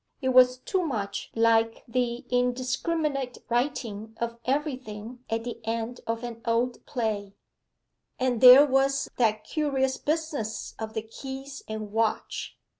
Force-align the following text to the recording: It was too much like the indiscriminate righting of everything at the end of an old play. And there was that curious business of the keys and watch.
It 0.19 0.29
was 0.29 0.57
too 0.57 0.81
much 0.83 1.29
like 1.35 1.83
the 1.87 2.25
indiscriminate 2.31 3.37
righting 3.49 4.17
of 4.19 4.39
everything 4.45 5.23
at 5.29 5.43
the 5.43 5.61
end 5.63 5.99
of 6.07 6.23
an 6.23 6.41
old 6.43 6.83
play. 6.87 7.35
And 8.17 8.41
there 8.41 8.65
was 8.65 9.11
that 9.17 9.43
curious 9.43 9.97
business 9.97 10.73
of 10.79 10.93
the 10.95 11.03
keys 11.03 11.61
and 11.67 11.91
watch. 11.91 12.57